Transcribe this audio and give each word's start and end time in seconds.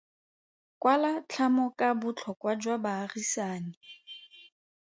Kwala 0.81 1.11
tlhamo 1.29 1.65
ka 1.77 1.89
botlhokwa 1.99 2.51
jwa 2.61 2.75
baagisani. 2.83 3.73